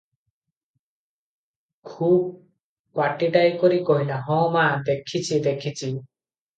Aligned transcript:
ଖୁବ୍ 1.91 2.97
ପାଟିଟାଏ 3.03 3.55
କରି 3.63 3.81
କହିଲା,"ହଁ 3.93 4.43
ମା, 4.59 4.69
ଦେଖିଛି, 4.93 5.45
ଦେଖିଛି।" 5.49 5.97